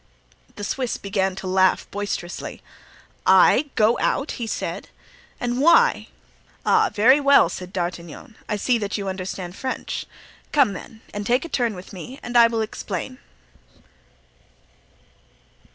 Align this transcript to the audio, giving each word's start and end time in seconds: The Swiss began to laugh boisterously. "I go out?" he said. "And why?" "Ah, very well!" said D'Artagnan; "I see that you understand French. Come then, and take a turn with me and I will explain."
The 0.55 0.63
Swiss 0.63 0.97
began 0.97 1.35
to 1.35 1.45
laugh 1.45 1.85
boisterously. 1.91 2.63
"I 3.23 3.69
go 3.75 3.99
out?" 3.99 4.31
he 4.41 4.47
said. 4.47 4.89
"And 5.39 5.61
why?" 5.61 6.07
"Ah, 6.65 6.89
very 6.91 7.19
well!" 7.19 7.49
said 7.49 7.71
D'Artagnan; 7.71 8.35
"I 8.49 8.55
see 8.55 8.79
that 8.79 8.97
you 8.97 9.07
understand 9.07 9.55
French. 9.55 10.07
Come 10.51 10.73
then, 10.73 11.01
and 11.13 11.23
take 11.23 11.45
a 11.45 11.49
turn 11.49 11.75
with 11.75 11.93
me 11.93 12.19
and 12.23 12.35
I 12.35 12.47
will 12.47 12.61
explain." 12.61 13.19